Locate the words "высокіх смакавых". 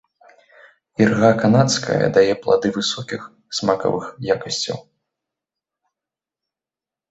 2.79-4.05